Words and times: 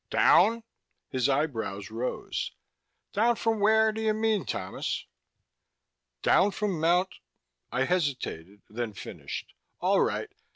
"Down?" 0.09 0.63
His 1.09 1.29
eyebrows 1.29 1.91
rose. 1.91 2.53
"Down 3.13 3.35
from 3.35 3.59
where 3.59 3.91
do 3.91 4.01
you 4.01 4.15
mean, 4.15 4.45
Thomas?" 4.47 5.05
"Down 6.23 6.49
from 6.49 6.79
Mount" 6.79 7.13
I 7.71 7.83
hesitated, 7.83 8.63
then 8.67 8.93
finished. 8.93 9.53
"All 9.79 10.01
right. 10.01 10.31